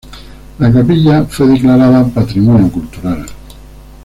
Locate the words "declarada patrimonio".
1.45-2.71